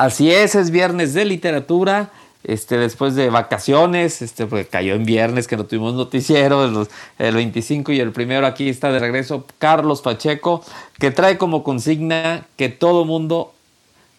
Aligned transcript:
Así 0.00 0.32
es, 0.32 0.54
es 0.54 0.70
viernes 0.70 1.12
de 1.12 1.26
literatura. 1.26 2.08
Este, 2.42 2.78
después 2.78 3.14
de 3.16 3.28
vacaciones, 3.28 4.22
este, 4.22 4.46
porque 4.46 4.64
cayó 4.64 4.94
en 4.94 5.04
viernes 5.04 5.46
que 5.46 5.58
no 5.58 5.66
tuvimos 5.66 5.92
noticiero, 5.92 6.86
el 7.18 7.34
25 7.34 7.92
y 7.92 8.00
el 8.00 8.10
primero 8.10 8.46
aquí 8.46 8.70
está 8.70 8.90
de 8.90 8.98
regreso 8.98 9.44
Carlos 9.58 10.00
Pacheco, 10.00 10.64
que 10.98 11.10
trae 11.10 11.36
como 11.36 11.62
consigna 11.62 12.46
que 12.56 12.70
todo 12.70 13.04
mundo 13.04 13.52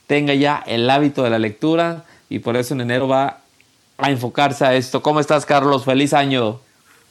tenga 0.05 0.35
ya 0.35 0.63
el 0.67 0.87
hábito 0.87 1.23
de 1.23 1.31
la 1.31 1.39
lectura 1.39 2.05
y 2.29 2.37
por 2.37 2.57
eso 2.57 2.75
en 2.75 2.81
enero 2.81 3.07
va 3.07 3.39
a 3.97 4.11
enfocarse 4.11 4.63
a 4.63 4.75
esto. 4.75 5.01
¿Cómo 5.01 5.19
estás, 5.19 5.47
Carlos? 5.47 5.83
Feliz 5.83 6.13
año. 6.13 6.59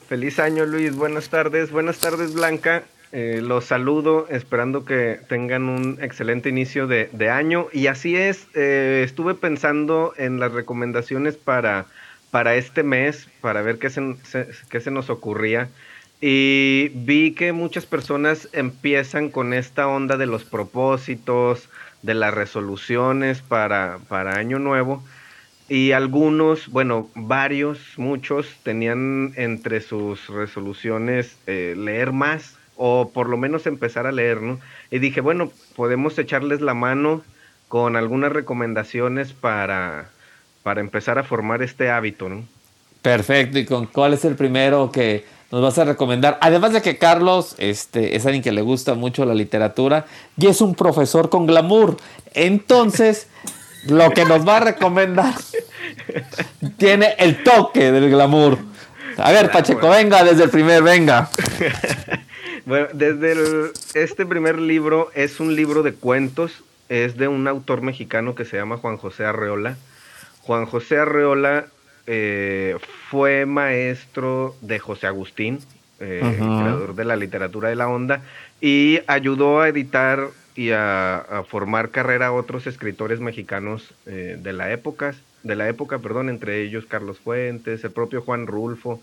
Feliz 0.08 0.38
año, 0.38 0.64
Luis. 0.64 0.94
Buenas 0.94 1.28
tardes. 1.28 1.72
Buenas 1.72 1.98
tardes, 1.98 2.34
Blanca. 2.34 2.84
Eh, 3.12 3.40
los 3.42 3.64
saludo 3.64 4.28
esperando 4.30 4.84
que 4.84 5.20
tengan 5.28 5.68
un 5.68 5.98
excelente 6.00 6.48
inicio 6.48 6.86
de, 6.86 7.30
año. 7.30 7.66
Y 7.72 7.88
así 7.88 8.16
es, 8.16 8.46
eh, 8.54 9.02
estuve 9.04 9.34
pensando 9.34 10.12
en 10.16 10.38
las 10.38 10.52
recomendaciones 10.52 11.36
para, 11.36 11.86
para 12.30 12.54
este 12.54 12.84
mes, 12.84 13.28
para 13.40 13.62
ver 13.62 13.78
qué 13.78 13.90
se, 13.90 14.14
qué 14.68 14.80
se 14.80 14.90
nos 14.92 15.10
ocurría. 15.10 15.68
Y 16.20 16.90
vi 16.94 17.32
que 17.32 17.52
muchas 17.52 17.86
personas 17.86 18.48
empiezan 18.52 19.30
con 19.30 19.54
esta 19.54 19.88
onda 19.88 20.16
de 20.16 20.26
los 20.26 20.44
propósitos, 20.44 21.68
de 22.02 22.14
las 22.14 22.32
resoluciones 22.32 23.40
para, 23.42 23.98
para 24.08 24.36
Año 24.36 24.58
Nuevo. 24.58 25.02
Y 25.68 25.92
algunos, 25.92 26.68
bueno, 26.68 27.08
varios, 27.14 27.80
muchos 27.96 28.46
tenían 28.62 29.32
entre 29.36 29.80
sus 29.80 30.28
resoluciones 30.28 31.36
eh, 31.46 31.74
leer 31.76 32.12
más 32.12 32.59
o 32.82 33.10
por 33.12 33.28
lo 33.28 33.36
menos 33.36 33.66
empezar 33.66 34.06
a 34.06 34.12
leer, 34.12 34.40
¿no? 34.40 34.58
Y 34.90 35.00
dije, 35.00 35.20
bueno, 35.20 35.52
podemos 35.76 36.18
echarles 36.18 36.62
la 36.62 36.72
mano 36.72 37.22
con 37.68 37.94
algunas 37.94 38.32
recomendaciones 38.32 39.34
para, 39.34 40.08
para 40.62 40.80
empezar 40.80 41.18
a 41.18 41.22
formar 41.22 41.60
este 41.60 41.90
hábito, 41.90 42.30
¿no? 42.30 42.42
Perfecto, 43.02 43.58
¿y 43.58 43.66
con 43.66 43.84
cuál 43.84 44.14
es 44.14 44.24
el 44.24 44.34
primero 44.34 44.90
que 44.90 45.26
nos 45.52 45.60
vas 45.60 45.76
a 45.76 45.84
recomendar? 45.84 46.38
Además 46.40 46.72
de 46.72 46.80
que 46.80 46.96
Carlos 46.96 47.54
este, 47.58 48.16
es 48.16 48.24
alguien 48.24 48.42
que 48.42 48.50
le 48.50 48.62
gusta 48.62 48.94
mucho 48.94 49.26
la 49.26 49.34
literatura 49.34 50.06
y 50.38 50.46
es 50.46 50.62
un 50.62 50.74
profesor 50.74 51.28
con 51.28 51.46
glamour. 51.46 51.98
Entonces, 52.32 53.28
lo 53.88 54.10
que 54.12 54.24
nos 54.24 54.48
va 54.48 54.56
a 54.56 54.60
recomendar 54.60 55.34
tiene 56.78 57.14
el 57.18 57.42
toque 57.42 57.92
del 57.92 58.08
glamour. 58.08 58.56
A 59.18 59.32
ver, 59.32 59.50
Pacheco, 59.50 59.90
venga 59.90 60.24
desde 60.24 60.44
el 60.44 60.50
primer, 60.50 60.82
venga. 60.82 61.28
Bueno, 62.70 62.86
desde 62.92 63.72
este 63.94 64.24
primer 64.24 64.60
libro 64.60 65.10
es 65.16 65.40
un 65.40 65.56
libro 65.56 65.82
de 65.82 65.92
cuentos, 65.92 66.62
es 66.88 67.16
de 67.16 67.26
un 67.26 67.48
autor 67.48 67.82
mexicano 67.82 68.36
que 68.36 68.44
se 68.44 68.58
llama 68.58 68.76
Juan 68.76 68.96
José 68.96 69.24
Arreola. 69.24 69.76
Juan 70.42 70.66
José 70.66 70.98
Arreola 70.98 71.66
eh, 72.06 72.76
fue 73.08 73.44
maestro 73.44 74.54
de 74.60 74.78
José 74.78 75.08
Agustín, 75.08 75.58
eh, 75.98 76.20
creador 76.22 76.94
de 76.94 77.04
la 77.04 77.16
literatura 77.16 77.70
de 77.70 77.74
la 77.74 77.88
onda, 77.88 78.22
y 78.60 79.00
ayudó 79.08 79.60
a 79.60 79.68
editar 79.68 80.28
y 80.54 80.70
a, 80.70 81.42
formar 81.48 81.90
carrera 81.90 82.28
a 82.28 82.32
otros 82.32 82.68
escritores 82.68 83.18
mexicanos 83.18 83.94
eh, 84.06 84.38
de 84.40 84.52
la 84.52 84.70
época, 84.70 85.16
de 85.42 85.56
la 85.56 85.68
época, 85.68 85.98
perdón, 85.98 86.28
entre 86.28 86.62
ellos 86.62 86.86
Carlos 86.86 87.18
Fuentes, 87.18 87.82
el 87.82 87.90
propio 87.90 88.22
Juan 88.22 88.46
Rulfo, 88.46 89.02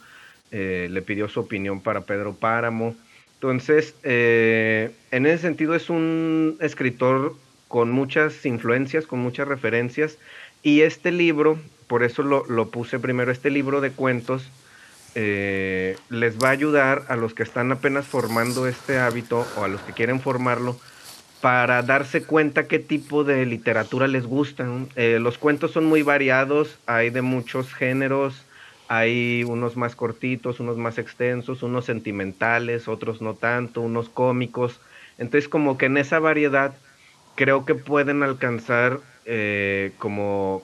le 0.52 1.02
pidió 1.02 1.28
su 1.28 1.42
opinión 1.42 1.82
para 1.82 2.06
Pedro 2.06 2.34
Páramo. 2.34 2.96
Entonces, 3.38 3.94
eh, 4.02 4.92
en 5.12 5.28
ese 5.28 5.44
sentido 5.44 5.76
es 5.76 5.92
un 5.92 6.58
escritor 6.60 7.36
con 7.68 7.92
muchas 7.92 8.46
influencias, 8.48 9.06
con 9.06 9.20
muchas 9.20 9.48
referencias, 9.48 10.18
y 10.64 10.82
este 10.82 11.12
libro, 11.12 11.60
por 11.86 12.04
eso 12.04 12.24
lo, 12.24 12.70
puse 12.70 12.98
primero, 12.98 13.32
este 13.32 13.52
libro 13.52 13.80
de 13.80 13.92
cuentos, 13.92 14.50
eh, 15.14 15.98
les 16.10 16.40
va 16.40 16.50
a 16.50 16.52
ayudar 16.52 17.04
a 17.10 17.16
los 17.16 17.36
que 17.36 17.44
están 17.44 17.72
apenas 17.72 18.08
formando 18.08 18.68
este 18.68 18.98
hábito 18.98 19.46
o 19.56 19.64
a 19.64 19.68
los 19.68 19.82
que 19.82 19.94
quieren 19.94 20.20
formarlo 20.20 20.80
para 21.40 21.84
darse 21.84 22.24
cuenta 22.24 22.68
qué 22.68 22.80
tipo 22.80 23.24
de 23.24 23.46
literatura 23.46 24.08
les 24.08 24.26
gusta. 24.26 24.68
Eh, 24.96 25.20
los 25.22 25.38
cuentos 25.38 25.72
son 25.72 25.86
muy 25.86 26.02
variados, 26.02 26.80
hay 26.88 27.12
de 27.12 27.22
muchos 27.22 27.74
géneros, 27.74 28.47
hay 28.88 29.44
unos 29.44 29.76
más 29.76 29.96
cortitos, 29.96 30.60
unos 30.60 30.78
más 30.78 30.98
extensos, 30.98 31.64
unos 31.64 31.86
sentimentales, 31.86 32.88
otros 32.88 33.22
no 33.22 33.34
tanto, 33.34 33.82
unos 33.82 34.10
cómicos. 34.10 34.80
Entonces 35.18 35.50
como 35.50 35.78
que 35.78 35.88
en 35.88 35.98
esa 35.98 36.20
variedad 36.20 36.74
creo 37.36 37.66
que 37.66 37.76
pueden 37.76 38.24
alcanzar 38.24 39.00
eh, 39.26 39.92
como 39.98 40.64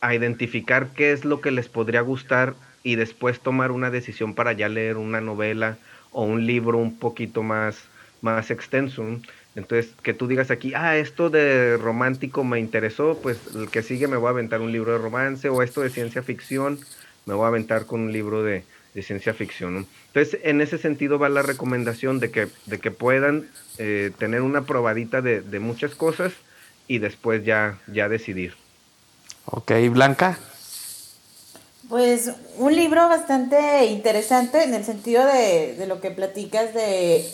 a 0.00 0.14
identificar 0.14 0.88
qué 0.94 1.12
es 1.12 1.24
lo 1.24 1.40
que 1.40 1.50
les 1.50 1.68
podría 1.68 2.00
gustar 2.00 2.54
y 2.82 2.96
después 2.96 3.40
tomar 3.40 3.70
una 3.70 3.90
decisión 3.90 4.34
para 4.34 4.52
ya 4.52 4.68
leer 4.68 4.96
una 4.96 5.20
novela 5.20 5.76
o 6.12 6.24
un 6.24 6.46
libro 6.46 6.78
un 6.78 6.98
poquito 6.98 7.42
más, 7.42 7.84
más 8.22 8.50
extenso. 8.50 9.04
Entonces, 9.56 9.92
que 10.02 10.14
tú 10.14 10.28
digas 10.28 10.50
aquí, 10.50 10.72
ah, 10.74 10.96
esto 10.96 11.30
de 11.30 11.76
romántico 11.76 12.44
me 12.44 12.60
interesó, 12.60 13.18
pues 13.20 13.40
el 13.54 13.68
que 13.68 13.82
sigue 13.82 14.06
me 14.06 14.16
voy 14.16 14.28
a 14.28 14.30
aventar 14.30 14.60
un 14.60 14.72
libro 14.72 14.92
de 14.92 14.98
romance 14.98 15.48
o 15.48 15.62
esto 15.62 15.80
de 15.80 15.90
ciencia 15.90 16.22
ficción 16.22 16.78
me 17.28 17.34
voy 17.34 17.44
a 17.44 17.48
aventar 17.48 17.84
con 17.84 18.00
un 18.00 18.12
libro 18.12 18.42
de, 18.42 18.64
ciencia 19.02 19.32
ficción. 19.32 19.86
Entonces, 20.08 20.40
en 20.42 20.60
ese 20.60 20.76
sentido 20.76 21.20
va 21.20 21.28
la 21.28 21.42
recomendación 21.42 22.18
de 22.18 22.32
que, 22.32 22.48
de 22.66 22.80
que 22.80 22.90
puedan 22.90 23.48
eh, 23.76 24.10
tener 24.18 24.42
una 24.42 24.62
probadita 24.62 25.22
de, 25.22 25.60
muchas 25.60 25.94
cosas 25.94 26.32
y 26.88 26.98
después 26.98 27.44
ya, 27.44 27.78
ya 27.86 28.08
decidir. 28.08 28.54
Ok, 29.44 29.70
Blanca. 29.92 30.36
Pues 31.88 32.32
un 32.56 32.74
libro 32.74 33.08
bastante 33.08 33.84
interesante 33.84 34.64
en 34.64 34.74
el 34.74 34.84
sentido 34.84 35.24
de, 35.24 35.84
lo 35.86 36.00
que 36.00 36.10
platicas 36.10 36.74
de, 36.74 37.24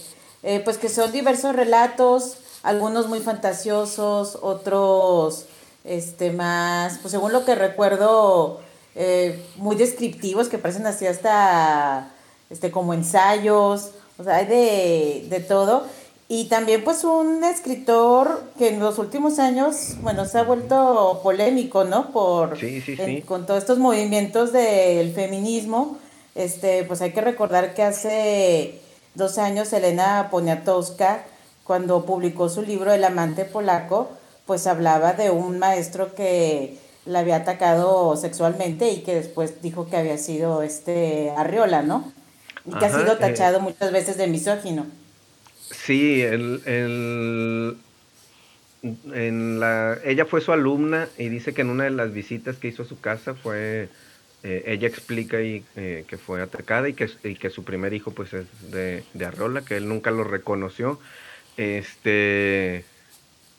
eh, 0.43 0.61
pues 0.65 0.77
que 0.77 0.91
son 0.91 1.13
diversos 1.13 1.57
relatos, 1.57 2.37
algunos 2.63 3.09
muy 3.09 3.21
fantasiosos, 3.21 4.39
otros, 4.43 5.47
este, 5.85 6.31
más, 6.31 6.99
pues 6.99 7.13
según 7.13 7.33
lo 7.33 7.47
que 7.47 7.55
recuerdo, 7.55 8.61
eh, 8.95 9.43
muy 9.57 9.77
descriptivos 9.77 10.49
que 10.49 10.59
parecen 10.59 10.87
así 10.87 11.07
hasta 11.07 12.11
este, 12.51 12.71
como 12.71 12.95
ensayos, 12.95 13.91
o 14.19 14.25
sea, 14.25 14.37
hay 14.37 14.47
de, 14.47 15.27
de 15.29 15.41
todo. 15.41 15.85
Y 16.27 16.47
también 16.47 16.83
pues 16.85 17.05
un 17.05 17.45
escritor 17.45 18.45
que 18.57 18.69
en 18.69 18.81
los 18.81 18.99
últimos 18.99 19.39
años, 19.39 19.97
bueno, 20.01 20.25
se 20.25 20.39
ha 20.39 20.43
vuelto 20.43 21.21
polémico, 21.23 21.85
¿no? 21.85 22.13
Por, 22.13 22.59
con 23.27 23.45
todos 23.47 23.61
estos 23.61 23.79
movimientos 23.79 24.53
del 24.53 25.13
feminismo. 25.13 25.99
Este, 26.35 26.83
pues 26.85 27.03
hay 27.03 27.13
que 27.13 27.21
recordar 27.21 27.75
que 27.75 27.83
hace 27.83 28.81
dos 29.15 29.39
años 29.39 29.73
Elena 29.73 30.29
Poniatowska, 30.31 31.25
cuando 31.63 32.05
publicó 32.05 32.49
su 32.49 32.63
libro 32.63 32.93
El 32.93 33.05
amante 33.05 33.45
polaco, 33.45 34.09
pues 34.47 34.67
hablaba 34.67 35.13
de 35.13 35.31
un 35.31 35.59
maestro 35.59 36.15
que 36.15 36.79
la 37.07 37.21
había 37.21 37.37
atacado 37.37 38.17
sexualmente 38.17 38.91
y 38.91 39.03
que 39.03 39.15
después 39.15 39.61
dijo 39.63 39.89
que 39.89 39.97
había 39.97 40.19
sido 40.19 40.63
este 40.63 41.31
Arriola, 41.37 41.83
¿no? 41.83 42.13
Y 42.65 42.75
que 42.79 42.87
ha 42.87 42.91
sido 42.91 43.13
eh, 43.13 43.17
tachado 43.19 43.61
muchas 43.61 43.93
veces 43.93 44.17
de 44.17 44.27
misógino. 44.27 44.87
Sí, 45.71 46.23
el, 46.23 46.63
el, 46.67 47.77
en 49.13 49.61
la, 49.61 49.99
ella 50.05 50.25
fue 50.25 50.41
su 50.41 50.53
alumna 50.53 51.09
y 51.19 51.29
dice 51.29 51.53
que 51.53 51.63
en 51.63 51.71
una 51.71 51.85
de 51.85 51.91
las 51.91 52.13
visitas 52.13 52.57
que 52.57 52.69
hizo 52.69 52.83
a 52.83 52.87
su 52.87 53.01
casa 53.01 53.35
fue, 53.35 53.89
eh, 54.43 54.63
ella 54.67 54.89
explica 54.89 55.43
y, 55.43 55.65
eh, 55.77 56.05
que 56.09 56.17
fue 56.17 56.43
atacada 56.43 56.89
y 56.89 56.95
que, 56.95 57.11
y 57.25 57.37
que 57.37 57.51
su 57.51 57.65
primer 57.65 57.93
hijo 57.93 58.13
pues 58.13 58.33
es 58.33 58.47
de, 58.71 59.05
de 59.13 59.25
Arriola, 59.27 59.63
que 59.63 59.77
él 59.77 59.89
nunca 59.89 60.11
lo 60.11 60.25
reconoció. 60.25 60.99
Este, 61.57 62.85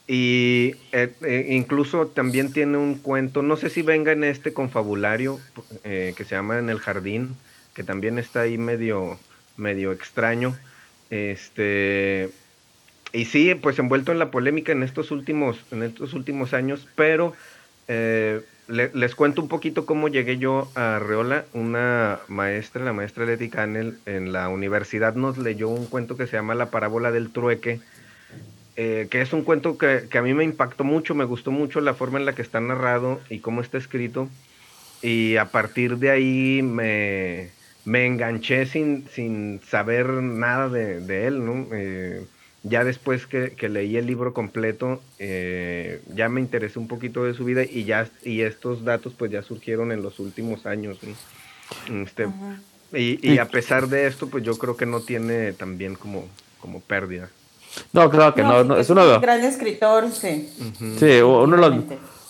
y 0.07 0.75
eh, 0.91 1.13
eh, 1.23 1.47
incluso 1.49 2.07
también 2.07 2.53
tiene 2.53 2.77
un 2.77 2.95
cuento, 2.95 3.41
no 3.41 3.57
sé 3.57 3.69
si 3.69 3.81
venga 3.81 4.11
en 4.11 4.23
este 4.23 4.53
confabulario 4.53 5.39
eh, 5.83 6.13
que 6.15 6.25
se 6.25 6.35
llama 6.35 6.59
En 6.59 6.69
el 6.69 6.79
Jardín, 6.79 7.35
que 7.73 7.83
también 7.83 8.19
está 8.19 8.41
ahí 8.41 8.57
medio, 8.57 9.19
medio 9.57 9.91
extraño. 9.91 10.55
Este, 11.09 12.29
y 13.13 13.25
sí, 13.25 13.55
pues 13.55 13.79
envuelto 13.79 14.11
en 14.11 14.19
la 14.19 14.29
polémica 14.29 14.71
en 14.71 14.83
estos 14.83 15.09
últimos, 15.09 15.57
en 15.71 15.81
estos 15.81 16.13
últimos 16.13 16.53
años, 16.53 16.87
pero 16.95 17.33
les 18.67 19.15
cuento 19.15 19.41
un 19.41 19.47
poquito 19.47 19.85
cómo 19.85 20.07
llegué 20.07 20.37
yo 20.37 20.69
a 20.75 20.99
Reola. 20.99 21.45
Una 21.53 22.19
maestra, 22.27 22.83
la 22.83 22.93
maestra 22.93 23.25
Leti 23.25 23.49
Canel, 23.49 23.97
en 24.05 24.33
la 24.33 24.49
universidad 24.49 25.15
nos 25.15 25.37
leyó 25.37 25.69
un 25.69 25.85
cuento 25.87 26.15
que 26.15 26.27
se 26.27 26.37
llama 26.37 26.55
La 26.55 26.69
parábola 26.69 27.11
del 27.11 27.31
trueque 27.31 27.79
eh, 28.77 29.07
que 29.09 29.21
es 29.21 29.31
un 29.31 29.43
cuento 29.43 29.77
que, 29.77 30.07
a 30.11 30.21
mí 30.21 30.33
me 30.33 30.43
impactó 30.43 30.83
mucho, 30.83 31.15
me 31.15 31.23
gustó 31.23 31.51
mucho 31.51 31.79
la 31.79 31.93
forma 31.93 32.19
en 32.19 32.25
la 32.25 32.35
que 32.35 32.41
está 32.41 32.59
narrado 32.59 33.21
y 33.29 33.39
cómo 33.39 33.61
está 33.61 33.77
escrito. 33.77 34.27
Y 35.01 35.37
a 35.37 35.45
partir 35.45 35.97
de 35.97 36.09
ahí 36.09 36.61
me, 36.61 37.51
enganché 37.85 38.65
sin, 38.65 39.07
sin 39.09 39.61
saber 39.61 40.07
nada 40.07 40.69
de, 40.69 41.27
él, 41.27 41.45
¿no? 41.45 41.67
Eh, 41.73 42.25
ya 42.63 42.83
después 42.83 43.27
que, 43.27 43.55
leí 43.69 43.95
el 43.95 44.07
libro 44.07 44.33
completo, 44.33 45.01
eh, 45.19 46.01
ya 46.13 46.29
me 46.29 46.41
interesé 46.41 46.79
un 46.79 46.87
poquito 46.87 47.23
de 47.23 47.35
su 47.35 47.45
vida 47.45 47.63
y 47.63 47.83
ya 47.83 48.09
y 48.23 48.41
estos 48.41 48.83
datos 48.83 49.13
pues 49.13 49.31
ya 49.31 49.43
surgieron 49.43 49.91
en 49.91 50.01
los 50.01 50.19
últimos 50.19 50.65
años. 50.65 50.97
Este, 51.93 52.27
y, 52.91 53.37
a 53.37 53.45
pesar 53.45 53.87
de 53.87 54.07
esto, 54.07 54.29
pues 54.29 54.43
yo 54.43 54.57
creo 54.57 54.75
que 54.75 54.85
no 54.85 55.01
tiene 55.01 55.53
también 55.53 55.95
como, 55.95 56.27
como 56.59 56.81
pérdida. 56.81 57.29
No, 57.93 58.09
claro 58.09 58.33
que 58.33 58.43
no. 58.43 58.77
es, 58.77 58.89
un 58.89 58.97
gran 59.21 59.43
escritor, 59.43 60.09
sí. 60.11 60.49
Sí, 60.99 61.21
uno 61.21 61.55
de, 61.55 61.61
los, 61.61 61.73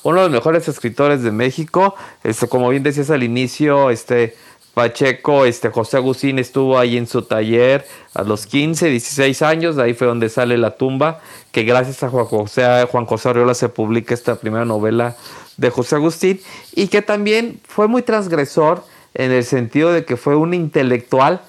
uno 0.03 0.17
de 0.17 0.23
los 0.23 0.31
mejores 0.31 0.67
escritores 0.67 1.23
de 1.23 1.31
México. 1.31 1.95
Este, 2.23 2.47
como 2.47 2.69
bien 2.69 2.83
decías 2.83 3.09
al 3.09 3.23
inicio, 3.23 3.89
este 3.89 4.35
Pacheco, 4.75 5.45
este 5.45 5.69
José 5.69 5.97
Agustín 5.97 6.37
estuvo 6.37 6.77
ahí 6.77 6.97
en 6.97 7.07
su 7.07 7.21
taller 7.21 7.87
a 8.13 8.23
los 8.23 8.45
15, 8.45 8.89
16 8.89 9.41
años, 9.41 9.77
de 9.77 9.83
ahí 9.83 9.93
fue 9.93 10.05
donde 10.05 10.27
sale 10.27 10.57
La 10.57 10.71
tumba, 10.71 11.21
que 11.53 11.63
gracias 11.63 12.03
a 12.03 12.09
Juan 12.09 12.25
José, 12.25 12.85
Juan 12.91 13.05
José 13.05 13.29
Arriola 13.29 13.53
se 13.53 13.69
publica 13.69 14.13
esta 14.13 14.35
primera 14.35 14.65
novela 14.65 15.15
de 15.55 15.69
José 15.69 15.95
Agustín 15.95 16.41
y 16.73 16.87
que 16.87 17.01
también 17.01 17.61
fue 17.65 17.87
muy 17.87 18.01
transgresor 18.01 18.83
en 19.13 19.31
el 19.31 19.45
sentido 19.45 19.93
de 19.93 20.03
que 20.03 20.17
fue 20.17 20.35
un 20.35 20.53
intelectual 20.53 21.41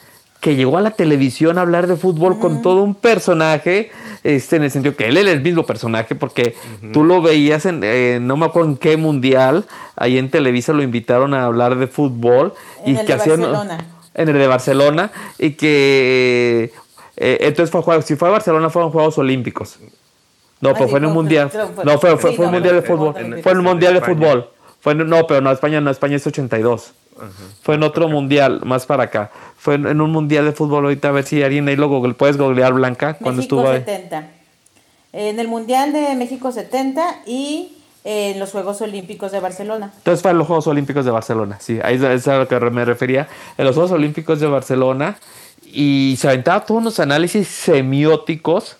que 0.47 0.55
llegó 0.55 0.79
a 0.79 0.81
la 0.81 0.93
televisión 0.93 1.59
a 1.59 1.63
hablar 1.63 1.89
de 1.89 1.97
fútbol 1.97 2.39
con 2.39 2.63
todo 2.63 2.85
un 2.85 2.95
personaje, 2.95 3.91
este, 4.23 4.55
en 4.55 4.63
el 4.63 4.71
sentido 4.71 4.95
que 4.95 5.09
él 5.09 5.17
era 5.17 5.33
el 5.33 5.41
mismo 5.41 5.67
personaje, 5.67 6.15
porque 6.15 6.55
tú 6.93 7.03
lo 7.03 7.21
veías 7.21 7.67
en, 7.67 7.81
eh, 7.83 8.21
no 8.23 8.37
me 8.37 8.47
acuerdo 8.47 8.71
en 8.71 8.77
qué 8.77 8.97
mundial, 8.97 9.65
ahí 9.97 10.19
en 10.19 10.31
Televisa 10.31 10.73
lo 10.73 10.85
invitaron 10.85 11.35
a 11.35 11.47
hablar 11.47 11.75
de 11.79 11.89
fútbol. 11.89 12.55
En 12.85 12.95
y 12.95 12.99
el 13.01 13.07
que 13.07 13.15
de 13.15 13.19
Barcelona. 13.19 13.87
En 14.15 14.29
el 14.29 14.39
de 14.39 14.47
Barcelona, 14.47 15.11
y 15.37 15.51
que 15.55 16.73
eh, 17.17 17.39
entonces 17.41 17.69
fue 17.69 18.03
si 18.03 18.15
fue 18.15 18.29
a 18.29 18.31
Barcelona 18.31 18.71
fueron 18.71 18.93
Juegos 18.93 19.19
Olímpicos. 19.19 19.81
No, 20.61 20.75
pero 20.75 20.87
fue 20.87 21.01
en 21.01 21.07
un 21.07 21.13
mundial. 21.13 21.51
No, 21.85 21.99
fue, 21.99 22.17
fue, 22.19 22.35
fue 22.35 22.47
un 22.47 22.53
mundial 22.53 22.77
de 22.77 22.83
fútbol. 22.83 23.15
Fue 23.43 23.51
en 23.51 23.59
un 23.59 23.65
mundial 23.65 23.95
de 23.95 24.01
fútbol. 24.01 24.49
Fue 24.79 24.95
no, 24.95 25.27
pero 25.27 25.41
no, 25.41 25.51
España 25.51 25.81
no, 25.81 25.91
España 25.91 26.15
es 26.15 26.25
82. 26.25 26.93
Fue 27.63 27.75
en 27.77 27.83
otro 27.83 28.09
mundial, 28.09 28.61
más 28.65 28.87
para 28.87 29.05
acá. 29.05 29.31
Fue 29.57 29.75
en, 29.75 30.01
un 30.01 30.11
mundial 30.11 30.45
de 30.45 30.53
fútbol 30.53 30.85
ahorita, 30.85 31.09
a 31.09 31.13
ver 31.13 31.25
si 31.25 31.43
alguien 31.43 31.69
ahí 31.69 31.77
lo 31.77 31.89
google, 31.89 32.15
puedes 32.15 32.37
googlear 32.37 32.73
Blanca 32.73 33.15
cuando 33.15 33.43
estuvo 33.43 33.69
ahí. 33.69 33.79
70. 33.79 34.31
En 35.13 35.41
el 35.41 35.49
Mundial 35.49 35.93
de 35.93 36.15
México 36.15 36.53
70 36.53 37.23
y 37.27 37.79
en 38.05 38.39
los 38.39 38.53
Juegos 38.53 38.81
Olímpicos 38.83 39.33
de 39.33 39.41
Barcelona. 39.41 39.93
Entonces 39.97 40.23
fue 40.23 40.31
en 40.31 40.39
los 40.39 40.47
Juegos 40.47 40.67
Olímpicos 40.67 41.05
de 41.05 41.11
Barcelona, 41.11 41.59
sí, 41.61 41.79
ahí 41.83 41.97
es 41.97 42.29
a 42.29 42.39
lo 42.39 42.47
que 42.47 42.61
me 42.61 42.85
refería. 42.85 43.29
En 43.57 43.65
los 43.65 43.75
Juegos 43.75 43.93
Olímpicos 43.93 44.39
de 44.41 44.47
Barcelona 44.47 45.19
y 45.65 46.17
se 46.19 46.29
aventaba 46.29 46.65
todos 46.65 46.81
unos 46.81 47.01
análisis 47.01 47.49
semióticos 47.49 48.77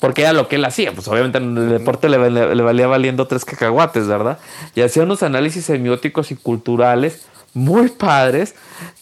porque 0.00 0.22
era 0.22 0.32
lo 0.32 0.48
que 0.48 0.56
él 0.56 0.64
hacía, 0.64 0.92
pues 0.92 1.06
obviamente 1.08 1.38
en 1.38 1.56
el 1.56 1.68
deporte 1.68 2.08
le, 2.08 2.30
le, 2.30 2.62
valía 2.62 2.86
valiendo 2.86 3.26
tres 3.26 3.44
cacahuates, 3.44 4.08
¿verdad? 4.08 4.38
Y 4.74 4.80
hacía 4.80 5.02
unos 5.02 5.22
análisis 5.22 5.66
semióticos 5.66 6.30
y 6.30 6.36
culturales 6.36 7.26
muy 7.52 7.88
padres 7.88 8.54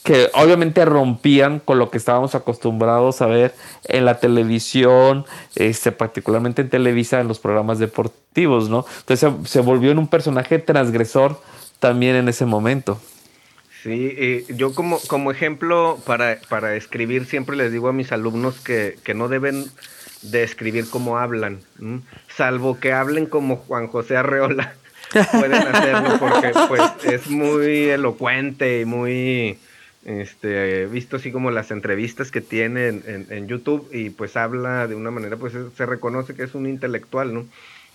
que 0.02 0.30
obviamente 0.34 0.84
rompían 0.84 1.60
con 1.60 1.78
lo 1.78 1.90
que 1.90 1.98
estábamos 1.98 2.34
acostumbrados 2.34 3.20
a 3.20 3.26
ver 3.26 3.54
en 3.84 4.04
la 4.04 4.20
televisión, 4.20 5.26
este, 5.54 5.92
particularmente 5.92 6.62
en 6.62 6.70
Televisa, 6.70 7.20
en 7.20 7.28
los 7.28 7.38
programas 7.38 7.78
deportivos, 7.78 8.68
¿no? 8.68 8.86
Entonces 9.00 9.32
se, 9.44 9.60
volvió 9.60 9.90
en 9.90 9.98
un 9.98 10.08
personaje 10.08 10.58
transgresor 10.58 11.40
también 11.78 12.16
en 12.16 12.28
ese 12.28 12.46
momento. 12.46 12.98
Sí, 13.82 14.44
yo 14.56 14.74
como, 14.74 14.98
como 15.06 15.30
ejemplo 15.30 15.98
para, 16.04 16.38
para, 16.48 16.74
escribir 16.74 17.26
siempre 17.26 17.56
les 17.56 17.70
digo 17.70 17.88
a 17.88 17.92
mis 17.92 18.10
alumnos 18.10 18.58
que, 18.60 18.98
que 19.04 19.14
no 19.14 19.28
deben 19.28 19.66
de 20.22 20.42
escribir 20.42 20.88
como 20.90 21.18
hablan, 21.18 21.60
salvo 22.28 22.78
que 22.80 22.92
hablen 22.92 23.26
como 23.26 23.56
Juan 23.56 23.86
José 23.86 24.16
Arreola 24.16 24.74
pueden 25.32 25.54
hacerlo 25.54 26.18
porque 26.18 26.52
pues 26.68 26.82
es 27.04 27.30
muy 27.30 27.88
elocuente 27.88 28.80
y 28.80 28.84
muy 28.84 29.58
este 30.04 30.86
visto 30.86 31.16
así 31.16 31.32
como 31.32 31.50
las 31.50 31.70
entrevistas 31.70 32.30
que 32.30 32.40
tiene 32.40 32.88
en, 32.88 33.48
YouTube 33.48 33.88
y 33.92 34.10
pues 34.10 34.36
habla 34.36 34.86
de 34.86 34.94
una 34.94 35.10
manera 35.10 35.36
pues 35.36 35.54
se 35.76 35.86
reconoce 35.86 36.34
que 36.34 36.44
es 36.44 36.54
un 36.54 36.66
intelectual 36.66 37.34
no 37.34 37.40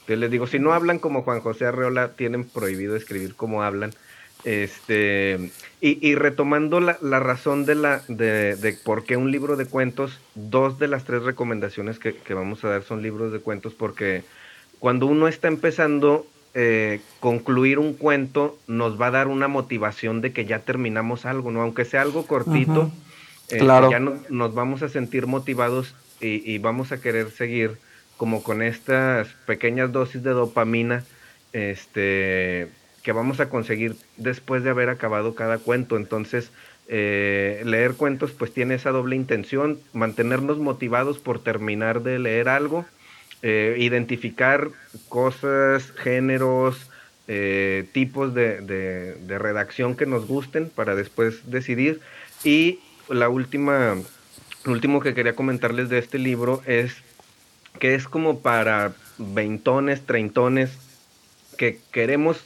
entonces 0.01 0.19
les 0.19 0.31
digo 0.31 0.47
si 0.47 0.59
no 0.59 0.73
hablan 0.73 0.99
como 0.99 1.23
Juan 1.23 1.39
José 1.39 1.65
Arreola 1.65 2.09
tienen 2.09 2.43
prohibido 2.43 2.95
escribir 2.95 3.35
como 3.35 3.63
hablan 3.63 3.91
este 4.43 5.51
y, 5.79 6.15
retomando 6.15 6.79
la, 6.79 7.19
razón 7.19 7.65
de 7.65 7.75
la 7.75 8.01
de, 8.07 8.55
de, 8.55 8.73
por 8.73 9.03
qué 9.03 9.17
un 9.17 9.31
libro 9.31 9.57
de 9.57 9.65
cuentos 9.65 10.19
dos 10.35 10.79
de 10.79 10.87
las 10.87 11.03
tres 11.03 11.23
recomendaciones 11.23 11.99
que, 11.99 12.15
que 12.15 12.33
vamos 12.33 12.63
a 12.63 12.69
dar 12.69 12.83
son 12.83 13.01
libros 13.01 13.33
de 13.33 13.39
cuentos 13.39 13.73
porque 13.73 14.23
cuando 14.79 15.07
uno 15.07 15.27
está 15.27 15.47
empezando 15.47 16.25
eh, 16.55 17.01
concluir 17.19 17.79
un 17.79 17.93
cuento 17.93 18.59
nos 18.67 19.01
va 19.01 19.07
a 19.07 19.11
dar 19.11 19.27
una 19.27 19.47
motivación 19.47 20.21
de 20.21 20.33
que 20.33 20.45
ya 20.45 20.59
terminamos 20.59 21.25
algo, 21.25 21.49
¿no? 21.49 21.63
Aunque 21.63 21.83
sea 21.83 22.03
algo 22.03 22.27
cortito, 22.27 22.91
eh, 23.49 23.57
ya 23.65 23.99
nos 23.99 24.53
vamos 24.53 24.83
a 24.83 24.89
sentir 24.89 25.25
motivados 25.25 25.95
y, 26.21 26.57
vamos 26.59 26.91
a 26.91 27.01
querer 27.01 27.31
seguir 27.31 27.71
como 28.17 28.43
con 28.43 28.61
estas 28.61 29.29
pequeñas 29.47 29.91
dosis 29.91 30.21
de 30.21 30.29
dopamina 30.29 31.03
este, 31.53 32.69
que 33.03 33.11
vamos 33.11 33.39
a 33.39 33.49
conseguir 33.49 33.95
después 34.17 34.63
de 34.63 34.71
haber 34.71 34.89
acabado 34.89 35.35
cada 35.35 35.57
cuento. 35.59 35.97
Entonces, 35.97 36.51
eh, 36.87 37.61
leer 37.65 37.93
cuentos 37.93 38.31
pues 38.31 38.53
tiene 38.53 38.75
esa 38.75 38.91
doble 38.91 39.15
intención, 39.15 39.79
mantenernos 39.93 40.57
motivados 40.57 41.19
por 41.19 41.39
terminar 41.39 42.01
de 42.01 42.19
leer 42.19 42.49
algo 42.49 42.85
eh, 43.45 43.75
identificar 43.77 44.69
cosas, 45.09 45.91
géneros, 45.91 46.89
eh, 47.27 47.85
tipos 47.91 48.33
de, 48.33 49.17
redacción 49.27 49.97
que 49.97 50.05
nos 50.05 50.25
gusten 50.27 50.69
para 50.69 50.95
después 50.95 51.51
decidir. 51.51 51.99
Y 52.45 52.79
la 53.09 53.27
última, 53.27 53.97
lo 54.63 54.71
último 54.71 55.01
que 55.01 55.13
quería 55.13 55.35
comentarles 55.35 55.89
de 55.89 55.97
este 55.97 56.19
libro 56.19 56.61
es 56.65 56.95
que 57.79 57.95
es 57.95 58.07
como 58.07 58.39
para 58.39 58.93
veintones, 59.17 60.05
treintones 60.05 60.77
que 61.57 61.79
queremos 61.91 62.41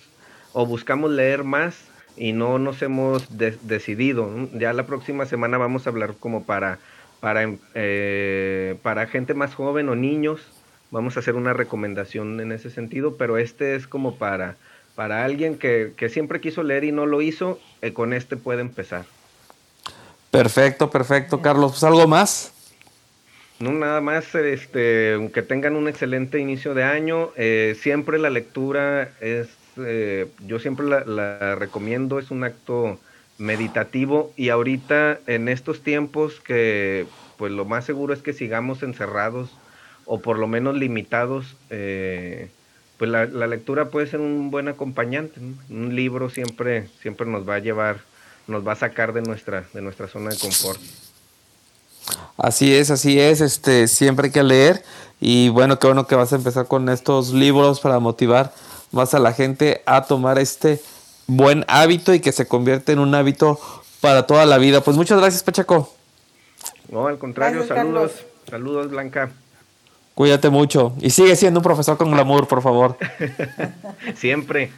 o 0.59 0.65
buscamos 0.65 1.11
leer 1.11 1.43
más 1.43 1.75
y 2.15 2.33
no 2.33 2.57
nos 2.57 2.81
hemos 2.81 3.37
decidido. 3.37 4.27
Ya 4.53 4.73
la 4.73 4.87
próxima 4.87 5.27
semana 5.27 5.59
vamos 5.59 5.85
a 5.85 5.91
hablar 5.91 6.15
como 6.19 6.45
para, 6.45 6.79
para, 7.19 7.47
eh, 7.75 8.75
para 8.81 9.05
gente 9.05 9.35
más 9.35 9.53
joven 9.53 9.87
o 9.87 9.95
niños 9.95 10.41
vamos 10.89 11.15
a 11.15 11.19
hacer 11.19 11.35
una 11.35 11.53
recomendación 11.53 12.39
en 12.39 12.51
ese 12.51 12.71
sentido, 12.71 13.17
pero 13.17 13.37
este 13.37 13.75
es 13.75 13.85
como 13.85 14.15
para, 14.15 14.55
para 14.95 15.25
alguien 15.25 15.59
que, 15.59 15.93
siempre 16.09 16.41
quiso 16.41 16.63
leer 16.63 16.85
y 16.85 16.91
no 16.91 17.05
lo 17.05 17.21
hizo, 17.21 17.59
eh, 17.83 17.93
con 17.93 18.11
este 18.11 18.35
puede 18.35 18.61
empezar. 18.61 19.05
Perfecto, 20.31 20.89
perfecto, 20.89 21.39
Carlos. 21.39 21.73
¿Pues 21.73 21.83
algo 21.83 22.07
más? 22.07 22.51
No, 23.59 23.73
nada 23.73 24.01
más, 24.01 24.33
este, 24.33 25.29
que 25.33 25.41
tengan 25.41 25.75
un 25.75 25.87
excelente 25.87 26.39
inicio 26.39 26.73
de 26.73 26.83
año. 26.83 27.31
Eh, 27.35 27.75
siempre 27.79 28.17
la 28.17 28.31
lectura 28.31 29.11
es, 29.19 29.49
eh, 29.79 30.27
yo 30.45 30.59
siempre 30.59 30.85
la, 30.87 31.55
recomiendo, 31.55 32.19
es 32.19 32.31
un 32.31 32.43
acto 32.43 32.99
meditativo 33.37 34.33
y 34.35 34.49
ahorita 34.49 35.19
en 35.27 35.47
estos 35.47 35.81
tiempos 35.81 36.39
que 36.39 37.05
pues 37.37 37.51
lo 37.51 37.65
más 37.65 37.85
seguro 37.85 38.13
es 38.13 38.21
que 38.21 38.33
sigamos 38.33 38.81
encerrados 38.81 39.49
o 40.05 40.19
por 40.19 40.39
lo 40.39 40.47
menos 40.47 40.75
limitados, 40.75 41.55
eh, 41.69 42.49
pues 42.97 43.11
la, 43.11 43.25
lectura 43.25 43.89
puede 43.89 44.07
ser 44.07 44.21
un 44.21 44.49
buen 44.49 44.67
acompañante. 44.67 45.39
Un 45.69 45.95
libro 45.95 46.29
siempre, 46.29 46.87
siempre 47.01 47.27
nos 47.27 47.47
va 47.47 47.55
a 47.55 47.59
llevar, 47.59 47.99
nos 48.47 48.65
va 48.65 48.71
a 48.71 48.75
sacar 48.75 49.13
de 49.13 49.21
nuestra, 49.21 49.65
de 49.73 49.81
nuestra 49.81 50.07
zona 50.07 50.31
de 50.31 50.37
confort. 50.37 50.79
Así 52.37 52.73
es, 52.73 52.89
así 52.89 53.19
es, 53.19 53.41
este, 53.41 53.87
siempre 53.87 54.27
hay 54.27 54.31
que 54.31 54.43
leer 54.43 54.83
y 55.19 55.49
bueno, 55.49 55.79
qué 55.79 55.87
bueno 55.87 56.07
que 56.07 56.15
vas 56.15 56.31
a 56.31 56.35
empezar 56.35 56.67
con 56.67 56.87
estos 56.89 57.33
libros 57.33 57.79
para 57.79 57.99
motivar 57.99 58.53
más 58.91 59.13
a 59.13 59.19
la 59.19 59.33
gente 59.33 59.81
a 59.85 60.03
tomar 60.05 60.39
este 60.39 60.81
buen 61.27 61.65
hábito 61.67 62.13
y 62.13 62.19
que 62.19 62.31
se 62.31 62.47
convierte 62.47 62.93
en 62.93 62.99
un 62.99 63.13
hábito 63.15 63.59
para 64.01 64.25
toda 64.25 64.45
la 64.45 64.57
vida. 64.57 64.81
Pues 64.81 64.97
muchas 64.97 65.19
gracias, 65.19 65.43
Pachaco. 65.43 65.93
No, 66.89 67.07
al 67.07 67.17
contrario, 67.17 67.65
saludos, 67.67 68.11
saludos, 68.49 68.89
Blanca. 68.89 69.31
Cuídate 70.15 70.49
mucho 70.49 70.93
y 70.99 71.11
sigue 71.11 71.35
siendo 71.35 71.59
un 71.59 71.63
profesor 71.63 71.97
con 71.97 72.11
glamour, 72.11 72.47
por 72.47 72.61
favor. 72.61 72.97
Siempre. 74.15 74.71